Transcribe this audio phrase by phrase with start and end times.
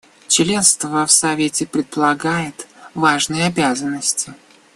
[0.27, 4.33] Членство в Совете предполагает важные обязанности.